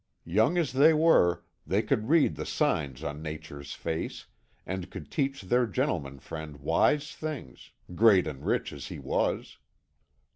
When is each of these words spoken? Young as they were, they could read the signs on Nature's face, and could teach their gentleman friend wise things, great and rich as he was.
Young 0.25 0.57
as 0.57 0.71
they 0.73 0.95
were, 0.95 1.43
they 1.67 1.83
could 1.83 2.09
read 2.09 2.35
the 2.35 2.43
signs 2.47 3.03
on 3.03 3.21
Nature's 3.21 3.75
face, 3.75 4.25
and 4.65 4.89
could 4.89 5.11
teach 5.11 5.43
their 5.43 5.67
gentleman 5.67 6.17
friend 6.17 6.57
wise 6.57 7.11
things, 7.13 7.69
great 7.93 8.25
and 8.25 8.43
rich 8.43 8.73
as 8.73 8.87
he 8.87 8.97
was. 8.97 9.59